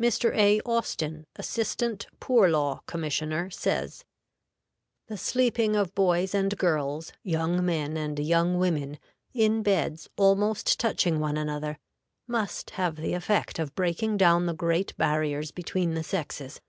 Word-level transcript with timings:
_"Mr. 0.04 0.34
A. 0.36 0.60
Austin, 0.62 1.24
Assistant 1.36 2.08
Poor 2.18 2.48
Law 2.48 2.82
Commissioner, 2.86 3.48
says: 3.48 4.04
"The 5.06 5.16
sleeping 5.16 5.76
of 5.76 5.94
boys 5.94 6.34
and 6.34 6.58
girls, 6.58 7.12
young 7.22 7.64
men 7.64 7.96
and 7.96 8.18
young 8.18 8.58
women, 8.58 8.98
in 9.32 9.62
beds 9.62 10.08
almost 10.16 10.80
touching 10.80 11.20
one 11.20 11.36
another, 11.36 11.78
must 12.26 12.70
have 12.70 12.96
the 12.96 13.14
effect 13.14 13.60
of 13.60 13.76
breaking 13.76 14.16
down 14.16 14.46
the 14.46 14.52
great 14.52 14.96
barriers 14.96 15.52
between 15.52 15.94
the 15.94 16.02
sexes. 16.02 16.60